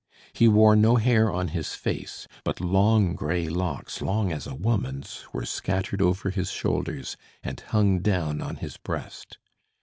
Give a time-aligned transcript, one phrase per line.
[0.33, 5.23] He wore no hair on his face; but long grey locks, long as a woman's,
[5.31, 9.37] were scattered over his shoulders, and hung down on his breast.